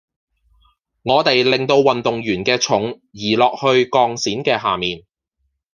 [1.03, 5.03] 我哋令到運動員嘅重移落去鋼線嘅下面